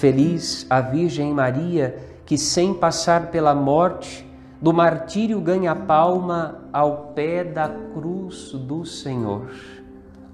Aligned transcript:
Feliz 0.00 0.66
a 0.70 0.80
Virgem 0.80 1.30
Maria, 1.30 1.94
que 2.24 2.38
sem 2.38 2.72
passar 2.72 3.30
pela 3.30 3.54
morte, 3.54 4.26
do 4.58 4.72
martírio 4.72 5.38
ganha 5.42 5.76
palma 5.76 6.62
ao 6.72 7.12
pé 7.14 7.44
da 7.44 7.68
cruz 7.68 8.52
do 8.52 8.82
Senhor. 8.86 9.50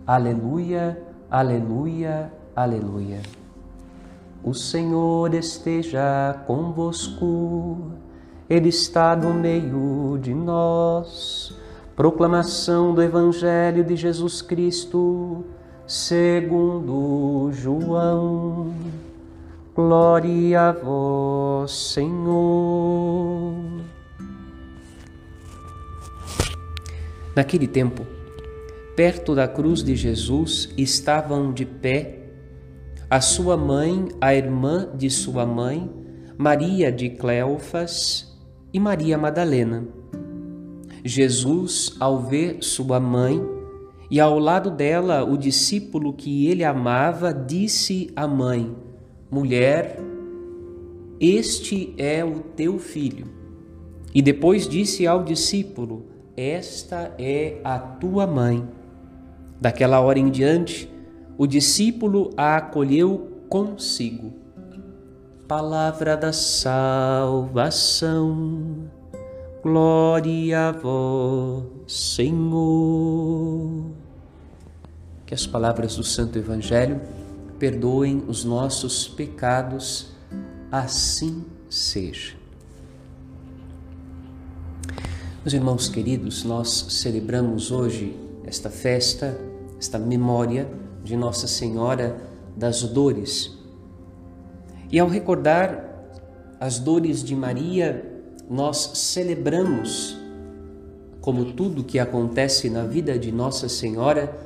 Aleluia, 0.06 1.02
aleluia, 1.28 2.32
aleluia. 2.54 3.20
O 4.40 4.54
Senhor 4.54 5.34
esteja 5.34 6.44
convosco, 6.46 7.90
Ele 8.48 8.68
está 8.68 9.16
no 9.16 9.34
meio 9.34 10.16
de 10.22 10.32
nós. 10.32 11.52
Proclamação 11.96 12.94
do 12.94 13.02
Evangelho 13.02 13.82
de 13.82 13.96
Jesus 13.96 14.40
Cristo, 14.40 15.44
segundo 15.88 17.50
João. 17.50 18.70
Glória 19.76 20.70
a 20.70 20.72
vós, 20.72 21.70
Senhor. 21.92 23.54
Naquele 27.36 27.66
tempo, 27.66 28.06
perto 28.96 29.34
da 29.34 29.46
cruz 29.46 29.84
de 29.84 29.94
Jesus 29.94 30.70
estavam 30.78 31.52
de 31.52 31.66
pé 31.66 32.20
a 33.10 33.20
sua 33.20 33.54
mãe, 33.54 34.08
a 34.18 34.34
irmã 34.34 34.88
de 34.94 35.10
sua 35.10 35.44
mãe, 35.44 35.90
Maria 36.38 36.90
de 36.90 37.10
Cleofas 37.10 38.34
e 38.72 38.80
Maria 38.80 39.18
Madalena. 39.18 39.86
Jesus, 41.04 41.94
ao 42.00 42.22
ver 42.22 42.62
sua 42.62 42.98
mãe 42.98 43.46
e 44.10 44.20
ao 44.20 44.38
lado 44.38 44.70
dela 44.70 45.22
o 45.22 45.36
discípulo 45.36 46.14
que 46.14 46.46
ele 46.46 46.64
amava, 46.64 47.30
disse 47.34 48.10
à 48.16 48.26
mãe: 48.26 48.85
Mulher, 49.30 49.98
este 51.18 51.92
é 51.98 52.24
o 52.24 52.38
teu 52.40 52.78
filho. 52.78 53.26
E 54.14 54.22
depois 54.22 54.68
disse 54.68 55.04
ao 55.06 55.24
discípulo: 55.24 56.06
Esta 56.36 57.12
é 57.18 57.60
a 57.64 57.76
tua 57.78 58.24
mãe. 58.26 58.66
Daquela 59.60 60.00
hora 60.00 60.18
em 60.18 60.30
diante, 60.30 60.88
o 61.36 61.46
discípulo 61.46 62.30
a 62.36 62.56
acolheu 62.56 63.42
consigo. 63.48 64.32
Palavra 65.48 66.16
da 66.16 66.32
salvação. 66.32 67.66
Glória 69.62 70.68
a 70.68 70.72
vós, 70.72 71.64
Senhor. 71.88 73.86
Que 75.24 75.34
as 75.34 75.44
palavras 75.46 75.96
do 75.96 76.04
Santo 76.04 76.38
Evangelho 76.38 77.00
perdoem 77.58 78.24
os 78.28 78.44
nossos 78.44 79.08
pecados, 79.08 80.08
assim 80.70 81.44
seja. 81.68 82.34
Meus 85.42 85.54
irmãos 85.54 85.88
queridos, 85.88 86.44
nós 86.44 86.86
celebramos 86.90 87.70
hoje 87.70 88.16
esta 88.44 88.68
festa, 88.68 89.38
esta 89.78 89.98
memória 89.98 90.68
de 91.04 91.16
Nossa 91.16 91.46
Senhora 91.46 92.16
das 92.56 92.82
Dores. 92.82 93.56
E 94.90 94.98
ao 94.98 95.08
recordar 95.08 95.86
as 96.58 96.78
dores 96.78 97.22
de 97.22 97.34
Maria, 97.34 98.04
nós 98.48 98.92
celebramos, 98.94 100.16
como 101.20 101.52
tudo 101.52 101.84
que 101.84 101.98
acontece 101.98 102.70
na 102.70 102.84
vida 102.84 103.18
de 103.18 103.30
Nossa 103.30 103.68
Senhora, 103.68 104.36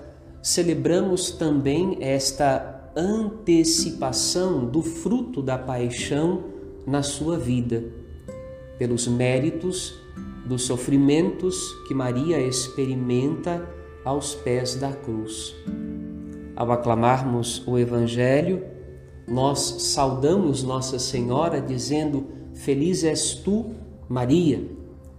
celebramos 0.43 1.31
também 1.31 1.99
esta 2.01 2.80
antecipação 2.97 4.65
do 4.67 4.83
fruto 4.83 5.43
da 5.43 5.57
paixão 5.57 6.45
na 6.87 7.03
sua 7.03 7.39
vida, 7.39 7.85
pelos 8.79 9.07
méritos 9.07 9.99
dos 10.45 10.63
sofrimentos 10.63 11.73
que 11.87 11.95
Maria 11.95 12.41
experimenta 12.41 13.69
aos 14.05 14.35
pés 14.35 14.75
da 14.75 14.93
cruz. 14.93 15.55
Ao 16.57 16.71
aclamarmos 16.73 17.63
o 17.67 17.79
Evangelho, 17.79 18.65
nós 19.29 19.61
saudamos 19.61 20.63
Nossa 20.63 20.99
Senhora 20.99 21.61
dizendo: 21.61 22.27
Feliz 22.55 23.05
és 23.05 23.35
tu, 23.35 23.71
Maria, 24.09 24.63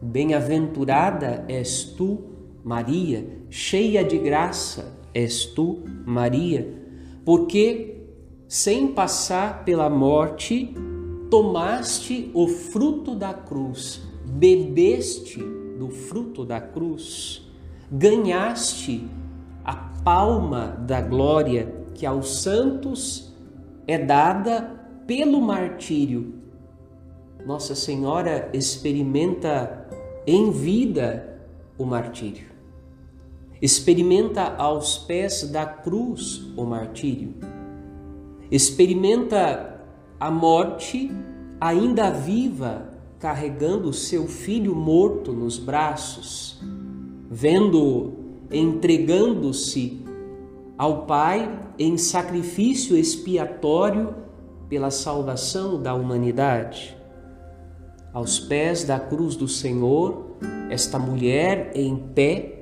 bem-aventurada 0.02 1.46
és 1.48 1.84
tu, 1.84 2.20
Maria, 2.64 3.26
cheia 3.50 4.03
de 4.03 4.18
graça 4.18 5.00
és 5.14 5.46
tu, 5.46 5.80
Maria 6.06 6.82
porque 7.26 8.02
sem 8.48 8.88
passar 8.90 9.64
pela 9.64 9.90
morte, 9.90 10.76
tomaste 11.30 12.30
o 12.34 12.48
fruto 12.48 13.16
da 13.16 13.34
cruz, 13.34 14.02
bebeste 14.26 15.40
do 15.80 15.90
fruto 15.90 16.44
da 16.44 16.59
cruz, 16.59 17.50
ganhaste 17.90 19.08
a 19.64 19.74
palma 19.74 20.76
da 20.86 21.00
glória 21.00 21.74
que 21.94 22.06
aos 22.06 22.42
santos 22.42 23.34
é 23.88 23.98
dada 23.98 24.80
pelo 25.08 25.42
martírio. 25.42 26.34
Nossa 27.46 27.74
Senhora 27.74 28.50
experimenta 28.53 29.88
em 30.28 30.52
vida 30.52 31.40
o 31.78 31.86
martírio 31.86 32.51
experimenta 33.62 34.56
aos 34.58 34.98
pés 34.98 35.44
da 35.44 35.66
cruz 35.66 36.42
o 36.58 36.66
martírio, 36.66 37.36
experimenta 38.50 39.80
a 40.20 40.32
morte 40.32 41.12
ainda 41.60 42.10
viva, 42.10 42.90
carregando 43.20 43.94
seu 43.94 44.28
filho 44.28 44.76
morto 44.76 45.32
nos 45.32 45.60
braços, 45.60 46.60
vendo 47.30 48.14
entregando-se 48.52 50.04
ao 50.78 51.06
Pai 51.06 51.60
em 51.78 51.98
sacrifício 51.98 52.98
expiatório 52.98 54.16
pela 54.68 54.90
salvação 54.90 55.82
da 55.82 55.94
humanidade. 55.94 56.98
Aos 58.12 58.40
pés 58.40 58.84
da 58.84 59.00
cruz 59.00 59.36
do 59.36 59.48
Senhor, 59.48 60.36
esta 60.70 60.98
mulher 60.98 61.72
em 61.76 61.96
pé 61.96 62.61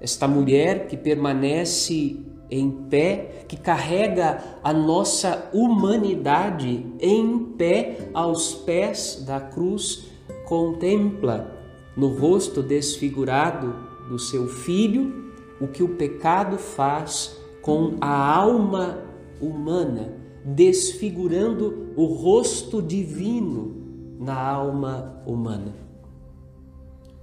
esta 0.00 0.28
mulher 0.28 0.86
que 0.86 0.96
permanece 0.96 2.16
em 2.50 2.70
pé, 2.70 3.44
que 3.46 3.56
carrega 3.56 4.42
a 4.62 4.72
nossa 4.72 5.50
humanidade 5.52 6.86
em 6.98 7.38
pé 7.56 8.08
aos 8.14 8.54
pés 8.54 9.22
da 9.26 9.40
cruz, 9.40 10.06
contempla 10.46 11.54
no 11.96 12.08
rosto 12.08 12.62
desfigurado 12.62 13.74
do 14.08 14.18
seu 14.18 14.48
filho 14.48 15.32
o 15.60 15.66
que 15.66 15.82
o 15.82 15.96
pecado 15.96 16.56
faz 16.56 17.36
com 17.60 17.96
a 18.00 18.36
alma 18.36 19.02
humana, 19.40 20.14
desfigurando 20.44 21.92
o 21.96 22.06
rosto 22.06 22.80
divino 22.80 23.76
na 24.18 24.40
alma 24.40 25.22
humana. 25.26 25.74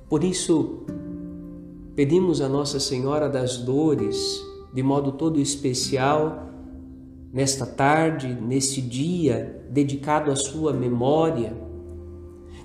Por 0.08 0.24
isso, 0.24 0.86
Pedimos 1.96 2.42
a 2.42 2.50
Nossa 2.50 2.78
Senhora 2.78 3.30
das 3.30 3.58
Dores, 3.58 4.46
de 4.74 4.84
modo 4.84 5.14
todo 5.14 5.40
especial, 5.40 6.50
nesta 7.32 7.66
tarde, 7.66 8.28
neste 8.34 8.82
dia 8.82 9.64
dedicado 9.70 10.30
à 10.30 10.36
sua 10.36 10.74
memória, 10.74 11.56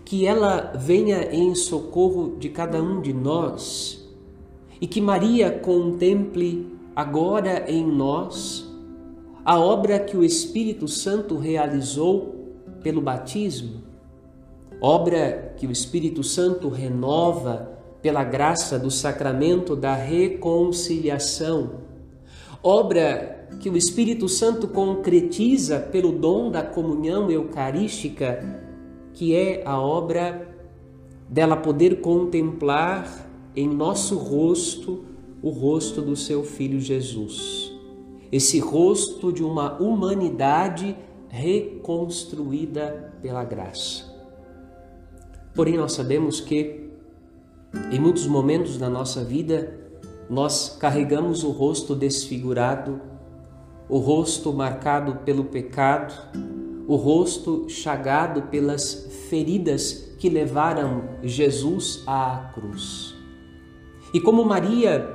que 0.05 0.27
ela 0.27 0.73
venha 0.77 1.33
em 1.33 1.55
socorro 1.55 2.39
de 2.41 2.49
cada 2.49 2.83
um 2.83 3.01
de 3.01 3.13
nós 3.13 4.05
e 4.81 4.87
que 4.89 5.01
Maria 5.01 5.49
contemple 5.61 6.67
agora 6.97 7.71
em 7.71 7.87
nós 7.87 8.69
a 9.45 9.61
obra 9.61 10.01
que 10.01 10.17
o 10.17 10.25
Espírito 10.25 10.89
Santo 10.89 11.37
realizou 11.37 12.35
pelo 12.83 13.01
batismo, 13.01 13.85
obra 14.81 15.55
que 15.57 15.69
o 15.69 15.71
Espírito 15.71 16.25
Santo 16.25 16.69
renova 16.69 17.80
pela 18.03 18.25
graça 18.25 18.79
do 18.79 18.91
sacramento 18.91 19.77
da 19.77 19.95
reconciliação, 19.95 21.81
obra 22.63 23.49
que 23.61 23.69
o 23.69 23.77
Espírito 23.77 24.29
Santo 24.29 24.69
concretiza 24.69 25.79
pelo 25.79 26.13
dom 26.13 26.51
da 26.51 26.63
comunhão 26.63 27.31
eucarística, 27.31 28.63
que 29.13 29.35
é 29.35 29.63
a 29.65 29.79
obra 29.79 30.49
dela 31.29 31.57
poder 31.57 32.01
contemplar 32.01 33.29
em 33.55 33.69
nosso 33.69 34.17
rosto 34.17 35.05
o 35.43 35.51
rosto 35.51 36.03
do 36.03 36.15
seu 36.17 36.45
filho 36.45 36.81
Jesus. 36.81 37.73
Esse 38.31 38.59
rosto 38.59 39.33
de 39.33 39.43
uma 39.43 39.81
humanidade 39.81 40.97
reconstruída 41.29 43.13
pela 43.23 43.43
graça. 43.45 44.05
Porém, 45.55 45.77
nós 45.77 45.93
sabemos 45.93 46.41
que 46.41 46.90
em 47.91 48.01
muitos 48.01 48.27
momentos 48.27 48.77
da 48.79 48.89
nossa 48.89 49.25
vida, 49.25 49.79
nós 50.29 50.77
carregamos 50.79 51.43
o 51.43 51.51
rosto 51.51 51.95
desfigurado, 51.95 53.01
o 53.89 53.99
rosto 53.99 54.53
marcado 54.53 55.17
pelo 55.25 55.45
pecado, 55.45 56.15
o 56.87 56.97
rosto 56.97 57.67
chagado 57.69 58.43
pelas 58.43 59.09
feridas 59.29 60.15
que 60.19 60.29
levaram 60.29 61.05
Jesus 61.23 62.03
à 62.07 62.51
cruz. 62.55 63.15
E 64.13 64.21
como 64.21 64.45
Maria 64.45 65.09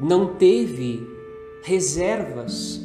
não 0.00 0.34
teve 0.34 1.06
reservas 1.62 2.80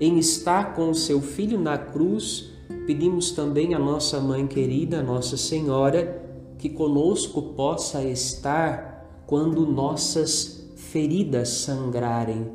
em 0.00 0.18
estar 0.18 0.74
com 0.74 0.92
seu 0.92 1.20
filho 1.20 1.58
na 1.58 1.78
cruz, 1.78 2.50
pedimos 2.86 3.30
também 3.30 3.74
à 3.74 3.78
nossa 3.78 4.20
mãe 4.20 4.46
querida, 4.46 5.02
Nossa 5.02 5.36
Senhora, 5.36 6.25
que 6.58 6.68
conosco 6.70 7.42
possa 7.54 8.02
estar 8.02 9.22
quando 9.26 9.66
nossas 9.66 10.70
feridas 10.76 11.48
sangrarem, 11.48 12.52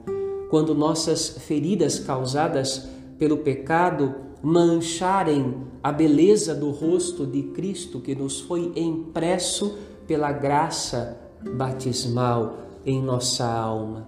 quando 0.50 0.74
nossas 0.74 1.30
feridas 1.30 2.00
causadas 2.00 2.90
pelo 3.18 3.38
pecado 3.38 4.16
mancharem 4.42 5.68
a 5.84 5.92
beleza 5.92 6.56
do 6.56 6.72
rosto 6.72 7.26
de 7.26 7.44
Cristo 7.44 8.00
que 8.00 8.16
nos 8.16 8.40
foi 8.40 8.72
impresso 8.76 9.78
pela 10.08 10.32
graça 10.32 11.18
batismal 11.56 12.58
em 12.86 13.02
nossa 13.02 13.46
alma. 13.46 14.08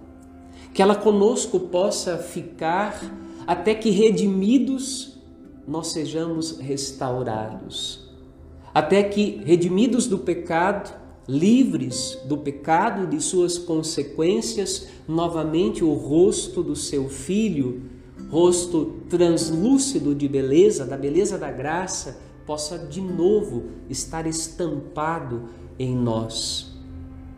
Que 0.72 0.82
ela 0.82 0.96
conosco 0.96 1.60
possa 1.60 2.18
ficar 2.18 3.00
até 3.46 3.74
que 3.74 3.90
redimidos 3.90 5.16
nós 5.66 5.88
sejamos 5.88 6.58
restaurados. 6.58 8.03
Até 8.74 9.04
que 9.04 9.40
redimidos 9.44 10.08
do 10.08 10.18
pecado, 10.18 10.92
livres 11.28 12.18
do 12.24 12.36
pecado 12.36 13.04
e 13.04 13.06
de 13.06 13.22
suas 13.22 13.56
consequências, 13.56 14.88
novamente 15.06 15.84
o 15.84 15.92
rosto 15.92 16.60
do 16.60 16.74
seu 16.74 17.08
filho, 17.08 17.82
rosto 18.28 18.96
translúcido 19.08 20.12
de 20.12 20.26
beleza, 20.26 20.84
da 20.84 20.96
beleza 20.96 21.38
da 21.38 21.52
graça, 21.52 22.20
possa 22.44 22.76
de 22.76 23.00
novo 23.00 23.66
estar 23.88 24.26
estampado 24.26 25.44
em 25.78 25.94
nós. 25.94 26.72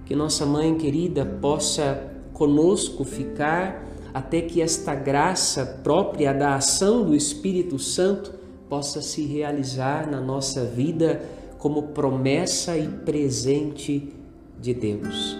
Que 0.06 0.16
nossa 0.16 0.46
mãe 0.46 0.74
querida 0.76 1.26
possa 1.26 2.12
conosco 2.32 3.04
ficar 3.04 3.86
até 4.14 4.40
que 4.40 4.62
esta 4.62 4.94
graça 4.94 5.80
própria 5.84 6.32
da 6.32 6.54
ação 6.54 7.04
do 7.04 7.14
Espírito 7.14 7.78
Santo 7.78 8.35
possa 8.68 9.00
se 9.00 9.24
realizar 9.24 10.10
na 10.10 10.20
nossa 10.20 10.64
vida 10.64 11.22
como 11.58 11.88
promessa 11.88 12.76
e 12.76 12.88
presente 12.88 14.12
de 14.60 14.74
Deus. 14.74 15.36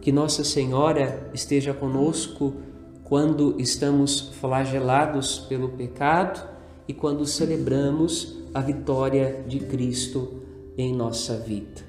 Que 0.00 0.10
Nossa 0.10 0.44
Senhora 0.44 1.30
esteja 1.32 1.72
conosco 1.72 2.54
quando 3.04 3.54
estamos 3.58 4.32
flagelados 4.40 5.38
pelo 5.38 5.70
pecado 5.70 6.48
e 6.88 6.94
quando 6.94 7.26
celebramos 7.26 8.38
a 8.52 8.60
vitória 8.60 9.44
de 9.46 9.60
Cristo 9.60 10.42
em 10.76 10.94
nossa 10.94 11.36
vida. 11.36 11.82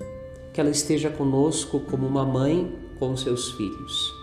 Que 0.54 0.62
ela 0.62 0.70
esteja 0.70 1.10
conosco 1.10 1.80
como 1.80 2.06
uma 2.06 2.26
mãe 2.26 2.72
com 3.00 3.16
seus 3.18 3.52
filhos. 3.54 4.14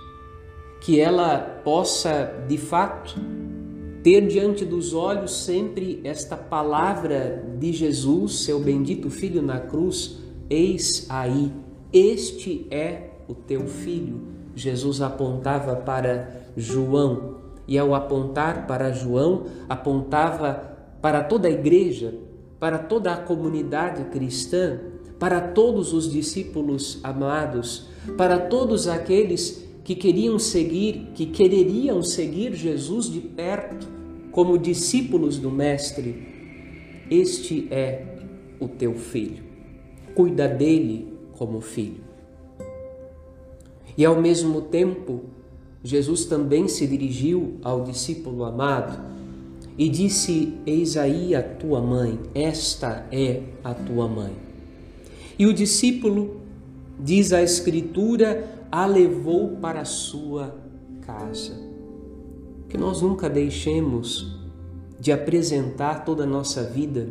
Que 0.81 1.01
ela 1.01 1.39
possa, 1.65 2.45
de 2.49 2.57
fato, 2.57 3.15
ter 4.03 4.27
diante 4.27 4.65
dos 4.65 4.95
olhos 4.95 5.45
sempre 5.45 6.01
esta 6.05 6.37
palavra 6.37 7.45
de 7.59 7.73
Jesus, 7.73 8.45
seu 8.45 8.59
bendito 8.59 9.11
Filho 9.11 9.43
na 9.43 9.61
cruz: 9.61 10.19
Eis 10.49 11.07
aí, 11.09 11.53
este 11.93 12.67
é 12.71 13.11
o 13.29 13.35
teu 13.35 13.67
filho. 13.67 14.21
Jesus 14.55 15.01
apontava 15.01 15.77
para 15.77 16.31
João 16.57 17.37
e, 17.67 17.79
ao 17.79 17.95
apontar 17.95 18.67
para 18.67 18.91
João, 18.91 19.45
apontava 19.69 20.77
para 21.01 21.23
toda 21.23 21.49
a 21.49 21.51
igreja, 21.51 22.15
para 22.59 22.79
toda 22.79 23.13
a 23.13 23.17
comunidade 23.17 24.05
cristã, 24.05 24.81
para 25.19 25.41
todos 25.41 25.93
os 25.93 26.11
discípulos 26.11 26.99
amados, 27.03 27.89
para 28.17 28.39
todos 28.39 28.89
aqueles 28.89 29.70
que 29.83 29.95
queriam 29.95 30.39
seguir, 30.39 31.09
que 31.15 31.27
quereriam 31.27 32.03
seguir 32.03 32.55
Jesus 32.55 33.11
de 33.11 33.21
perto 33.21 33.89
como 34.31 34.59
discípulos 34.59 35.39
do 35.39 35.51
Mestre. 35.51 36.29
Este 37.11 37.67
é 37.71 38.05
o 38.61 38.69
teu 38.69 38.95
filho. 38.95 39.43
Cuida 40.15 40.47
dele 40.47 41.09
como 41.33 41.61
filho. 41.61 42.05
E 43.97 44.05
ao 44.05 44.21
mesmo 44.21 44.63
tempo, 44.63 45.23
Jesus 45.83 46.27
também 46.27 46.69
se 46.69 46.87
dirigiu 46.87 47.57
ao 47.63 47.85
discípulo 47.85 48.45
amado 48.45 49.01
e 49.77 49.89
disse: 49.89 50.53
Eis 50.67 50.97
aí 50.97 51.35
a 51.35 51.43
tua 51.43 51.81
mãe, 51.81 52.19
esta 52.35 53.07
é 53.11 53.43
a 53.65 53.73
tua 53.73 54.07
mãe. 54.07 54.33
E 55.39 55.47
o 55.47 55.55
discípulo, 55.55 56.41
diz 56.99 57.33
a 57.33 57.43
Escritura, 57.43 58.60
a 58.71 58.87
levou 58.87 59.57
para 59.57 59.81
a 59.81 59.85
sua 59.85 60.55
casa. 61.01 61.55
Que 62.69 62.79
nós 62.79 63.03
nunca 63.03 63.29
deixemos 63.29 64.39
de 64.99 65.11
apresentar 65.11 66.05
toda 66.05 66.25
a 66.25 66.27
nossa 66.27 66.63
vida 66.63 67.09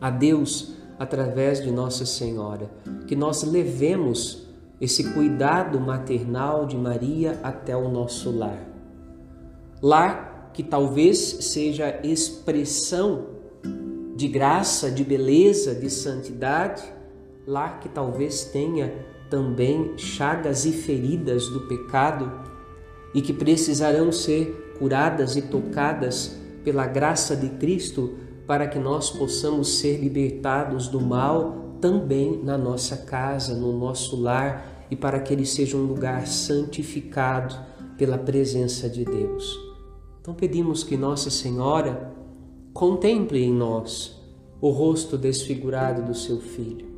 a 0.00 0.10
Deus 0.10 0.74
através 0.98 1.62
de 1.62 1.70
Nossa 1.70 2.06
Senhora. 2.06 2.70
Que 3.06 3.14
nós 3.14 3.42
levemos 3.42 4.48
esse 4.80 5.12
cuidado 5.12 5.78
maternal 5.80 6.66
de 6.66 6.76
Maria 6.76 7.38
até 7.42 7.76
o 7.76 7.88
nosso 7.88 8.30
lar. 8.30 8.68
Lar 9.82 10.50
que 10.54 10.62
talvez 10.62 11.18
seja 11.18 12.00
expressão 12.02 13.26
de 14.16 14.28
graça, 14.28 14.90
de 14.90 15.02
beleza, 15.04 15.74
de 15.74 15.90
santidade, 15.90 16.82
lar 17.46 17.80
que 17.80 17.88
talvez 17.88 18.44
tenha 18.44 18.94
também 19.34 19.98
chagas 19.98 20.64
e 20.64 20.70
feridas 20.70 21.48
do 21.48 21.62
pecado 21.62 22.30
e 23.12 23.20
que 23.20 23.32
precisarão 23.32 24.12
ser 24.12 24.76
curadas 24.78 25.34
e 25.34 25.42
tocadas 25.42 26.38
pela 26.62 26.86
graça 26.86 27.34
de 27.34 27.48
Cristo 27.48 28.14
para 28.46 28.68
que 28.68 28.78
nós 28.78 29.10
possamos 29.10 29.78
ser 29.78 29.96
libertados 29.96 30.86
do 30.86 31.00
mal 31.00 31.74
também 31.80 32.40
na 32.44 32.56
nossa 32.56 32.98
casa, 32.98 33.56
no 33.56 33.76
nosso 33.76 34.14
lar 34.14 34.86
e 34.88 34.94
para 34.94 35.18
que 35.18 35.32
ele 35.32 35.44
seja 35.44 35.76
um 35.76 35.82
lugar 35.82 36.28
santificado 36.28 37.56
pela 37.98 38.16
presença 38.16 38.88
de 38.88 39.04
Deus. 39.04 39.58
Então 40.20 40.32
pedimos 40.32 40.84
que 40.84 40.96
Nossa 40.96 41.28
Senhora 41.28 42.14
contemple 42.72 43.42
em 43.42 43.52
nós 43.52 44.16
o 44.60 44.70
rosto 44.70 45.18
desfigurado 45.18 46.02
do 46.02 46.14
seu 46.14 46.38
filho 46.38 46.93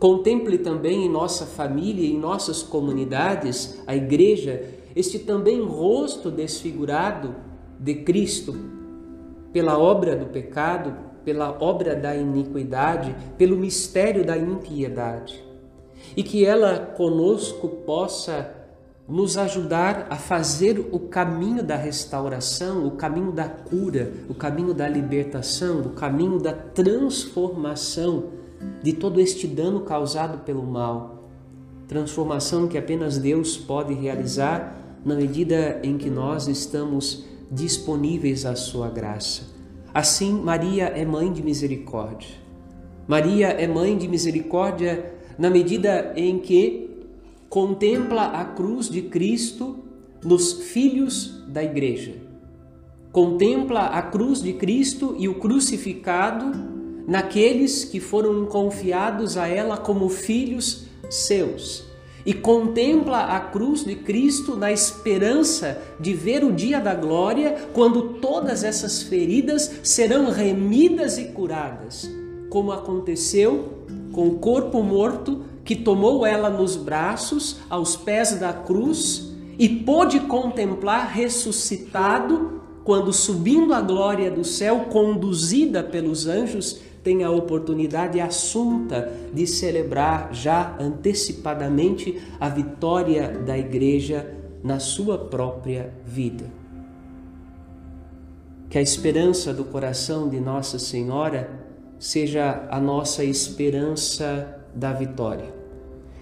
Contemple 0.00 0.56
também 0.56 1.04
em 1.04 1.10
nossa 1.10 1.44
família, 1.44 2.08
em 2.08 2.18
nossas 2.18 2.62
comunidades, 2.62 3.82
a 3.86 3.94
igreja, 3.94 4.64
este 4.96 5.18
também 5.18 5.62
rosto 5.62 6.30
desfigurado 6.30 7.34
de 7.78 7.96
Cristo, 7.96 8.56
pela 9.52 9.78
obra 9.78 10.16
do 10.16 10.24
pecado, 10.24 10.96
pela 11.22 11.54
obra 11.60 11.94
da 11.94 12.16
iniquidade, 12.16 13.14
pelo 13.36 13.58
mistério 13.58 14.24
da 14.24 14.38
impiedade. 14.38 15.44
E 16.16 16.22
que 16.22 16.46
ela 16.46 16.78
conosco 16.78 17.68
possa 17.68 18.54
nos 19.06 19.36
ajudar 19.36 20.06
a 20.08 20.16
fazer 20.16 20.88
o 20.92 20.98
caminho 20.98 21.62
da 21.62 21.76
restauração, 21.76 22.86
o 22.86 22.92
caminho 22.92 23.32
da 23.32 23.50
cura, 23.50 24.10
o 24.30 24.34
caminho 24.34 24.72
da 24.72 24.88
libertação, 24.88 25.82
o 25.82 25.90
caminho 25.90 26.38
da 26.38 26.54
transformação 26.54 28.39
de 28.82 28.92
todo 28.92 29.20
este 29.20 29.46
dano 29.46 29.80
causado 29.80 30.44
pelo 30.44 30.62
mal. 30.62 31.28
Transformação 31.88 32.68
que 32.68 32.78
apenas 32.78 33.18
Deus 33.18 33.56
pode 33.56 33.94
realizar 33.94 34.76
na 35.04 35.14
medida 35.14 35.80
em 35.82 35.96
que 35.96 36.10
nós 36.10 36.46
estamos 36.46 37.24
disponíveis 37.50 38.44
à 38.46 38.54
sua 38.54 38.88
graça. 38.88 39.42
Assim, 39.92 40.32
Maria 40.32 40.84
é 40.84 41.04
mãe 41.04 41.32
de 41.32 41.42
misericórdia. 41.42 42.28
Maria 43.08 43.48
é 43.48 43.66
mãe 43.66 43.98
de 43.98 44.06
misericórdia 44.06 45.14
na 45.36 45.50
medida 45.50 46.12
em 46.14 46.38
que 46.38 46.90
contempla 47.48 48.26
a 48.26 48.44
cruz 48.44 48.88
de 48.88 49.02
Cristo 49.02 49.78
nos 50.24 50.52
filhos 50.52 51.42
da 51.48 51.64
igreja. 51.64 52.14
Contempla 53.10 53.86
a 53.86 54.02
cruz 54.02 54.40
de 54.40 54.52
Cristo 54.52 55.16
e 55.18 55.28
o 55.28 55.34
crucificado 55.40 56.79
naqueles 57.06 57.84
que 57.84 58.00
foram 58.00 58.46
confiados 58.46 59.36
a 59.36 59.48
ela 59.48 59.76
como 59.76 60.08
filhos 60.08 60.84
seus. 61.08 61.84
E 62.24 62.34
contempla 62.34 63.36
a 63.36 63.40
cruz 63.40 63.84
de 63.84 63.96
Cristo 63.96 64.54
na 64.54 64.70
esperança 64.70 65.80
de 65.98 66.12
ver 66.12 66.44
o 66.44 66.52
dia 66.52 66.78
da 66.78 66.94
glória, 66.94 67.68
quando 67.72 68.14
todas 68.20 68.62
essas 68.62 69.02
feridas 69.02 69.80
serão 69.82 70.30
remidas 70.30 71.16
e 71.16 71.26
curadas, 71.26 72.10
como 72.50 72.72
aconteceu 72.72 73.80
com 74.12 74.28
o 74.28 74.38
corpo 74.38 74.82
morto 74.82 75.42
que 75.64 75.76
tomou 75.76 76.26
ela 76.26 76.50
nos 76.50 76.76
braços 76.76 77.56
aos 77.70 77.96
pés 77.96 78.38
da 78.38 78.52
cruz 78.52 79.30
e 79.58 79.68
pôde 79.68 80.20
contemplar 80.20 81.10
ressuscitado 81.12 82.60
quando 82.82 83.12
subindo 83.12 83.74
a 83.74 83.80
glória 83.80 84.30
do 84.30 84.42
céu, 84.42 84.86
conduzida 84.90 85.82
pelos 85.82 86.26
anjos, 86.26 86.80
tem 87.02 87.24
a 87.24 87.30
oportunidade 87.30 88.20
assunta 88.20 89.12
de 89.32 89.46
celebrar 89.46 90.32
já 90.32 90.76
antecipadamente 90.78 92.20
a 92.38 92.48
vitória 92.48 93.28
da 93.28 93.56
igreja 93.56 94.34
na 94.62 94.78
sua 94.78 95.16
própria 95.16 95.92
vida. 96.04 96.44
Que 98.68 98.78
a 98.78 98.82
esperança 98.82 99.52
do 99.52 99.64
coração 99.64 100.28
de 100.28 100.38
Nossa 100.38 100.78
Senhora 100.78 101.50
seja 101.98 102.68
a 102.70 102.80
nossa 102.80 103.24
esperança 103.24 104.62
da 104.74 104.92
vitória. 104.92 105.52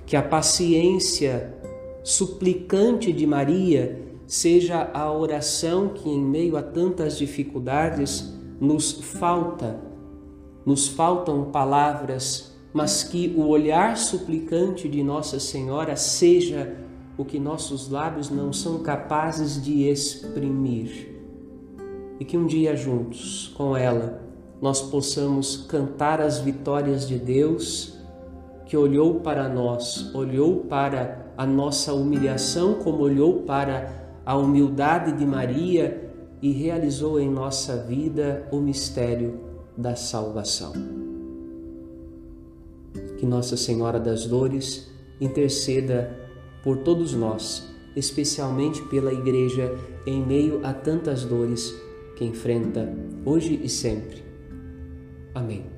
Que 0.06 0.16
a 0.16 0.22
paciência 0.22 1.54
suplicante 2.02 3.12
de 3.12 3.26
Maria 3.26 4.00
seja 4.26 4.90
a 4.92 5.12
oração 5.12 5.88
que, 5.88 6.08
em 6.08 6.20
meio 6.20 6.56
a 6.56 6.62
tantas 6.62 7.18
dificuldades, 7.18 8.34
nos 8.60 8.92
falta, 8.92 9.78
nos 10.68 10.86
faltam 10.86 11.46
palavras, 11.46 12.54
mas 12.74 13.02
que 13.02 13.34
o 13.38 13.46
olhar 13.46 13.96
suplicante 13.96 14.86
de 14.86 15.02
Nossa 15.02 15.40
Senhora 15.40 15.96
seja 15.96 16.76
o 17.16 17.24
que 17.24 17.40
nossos 17.40 17.88
lábios 17.88 18.28
não 18.28 18.52
são 18.52 18.80
capazes 18.80 19.62
de 19.64 19.88
exprimir. 19.88 21.16
E 22.20 22.24
que 22.26 22.36
um 22.36 22.44
dia 22.44 22.76
juntos 22.76 23.50
com 23.56 23.74
ela 23.74 24.20
nós 24.60 24.82
possamos 24.82 25.56
cantar 25.56 26.20
as 26.20 26.38
vitórias 26.38 27.08
de 27.08 27.18
Deus 27.18 27.96
que 28.66 28.76
olhou 28.76 29.20
para 29.20 29.48
nós, 29.48 30.14
olhou 30.14 30.66
para 30.66 31.32
a 31.34 31.46
nossa 31.46 31.94
humilhação, 31.94 32.74
como 32.74 32.98
olhou 33.04 33.44
para 33.44 34.06
a 34.26 34.36
humildade 34.36 35.12
de 35.12 35.24
Maria 35.24 36.12
e 36.42 36.52
realizou 36.52 37.18
em 37.18 37.30
nossa 37.30 37.74
vida 37.74 38.46
o 38.52 38.58
mistério 38.58 39.47
da 39.78 39.94
salvação. 39.94 40.72
Que 43.16 43.24
Nossa 43.24 43.56
Senhora 43.56 44.00
das 44.00 44.26
Dores 44.26 44.90
interceda 45.20 46.18
por 46.64 46.78
todos 46.78 47.14
nós, 47.14 47.72
especialmente 47.94 48.82
pela 48.88 49.12
Igreja 49.12 49.72
em 50.04 50.24
meio 50.24 50.66
a 50.66 50.74
tantas 50.74 51.24
dores 51.24 51.72
que 52.16 52.24
enfrenta 52.24 52.92
hoje 53.24 53.60
e 53.62 53.68
sempre. 53.68 54.24
Amém. 55.32 55.77